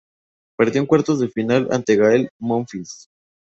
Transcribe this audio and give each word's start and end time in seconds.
Perdió 0.57 0.81
en 0.81 0.87
cuartos 0.87 1.19
de 1.19 1.27
final 1.29 1.67
ante 1.71 1.95
Gael 1.95 2.31
Monfils. 2.39 3.05